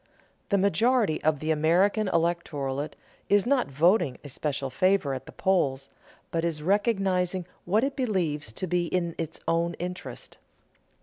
The 0.49 0.57
majority 0.57 1.23
of 1.23 1.37
the 1.37 1.51
American 1.51 2.07
electorate 2.07 2.95
is 3.29 3.45
not 3.45 3.67
voting 3.69 4.17
a 4.23 4.29
special 4.29 4.71
favor 4.71 5.13
at 5.13 5.27
the 5.27 5.31
polls, 5.31 5.89
but 6.31 6.43
is 6.43 6.63
recognizing 6.63 7.45
what 7.65 7.83
it 7.83 7.95
believes 7.95 8.51
to 8.53 8.65
be 8.65 8.87
in 8.87 9.13
its 9.19 9.39
own 9.47 9.75
interest. 9.75 10.39